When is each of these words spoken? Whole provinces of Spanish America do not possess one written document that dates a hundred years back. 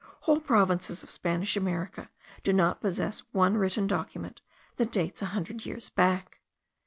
Whole 0.21 0.39
provinces 0.39 1.03
of 1.03 1.11
Spanish 1.11 1.55
America 1.55 2.09
do 2.41 2.53
not 2.53 2.81
possess 2.81 3.19
one 3.33 3.55
written 3.57 3.85
document 3.85 4.41
that 4.77 4.91
dates 4.91 5.21
a 5.21 5.25
hundred 5.27 5.63
years 5.63 5.91
back. 5.91 6.39